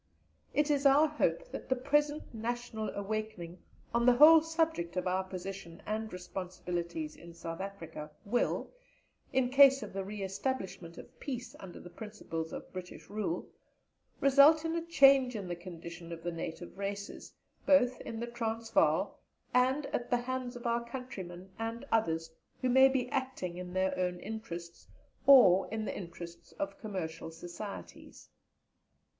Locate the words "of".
4.97-5.05, 9.83-9.93, 10.97-11.19, 12.51-12.73, 16.11-16.23, 20.55-20.65, 26.53-26.79